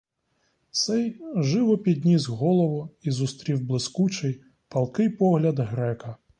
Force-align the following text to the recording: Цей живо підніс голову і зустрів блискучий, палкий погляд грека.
Цей 0.71 1.21
живо 1.35 1.77
підніс 1.77 2.25
голову 2.27 2.89
і 3.01 3.11
зустрів 3.11 3.61
блискучий, 3.65 4.41
палкий 4.67 5.09
погляд 5.09 5.59
грека. 5.59 6.17